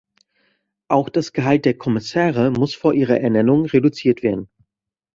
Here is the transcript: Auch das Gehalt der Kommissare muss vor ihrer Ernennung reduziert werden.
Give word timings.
Auch 0.87 1.09
das 1.09 1.31
Gehalt 1.31 1.63
der 1.65 1.75
Kommissare 1.77 2.49
muss 2.49 2.73
vor 2.73 2.91
ihrer 2.95 3.19
Ernennung 3.19 3.67
reduziert 3.67 4.23
werden. 4.23 4.49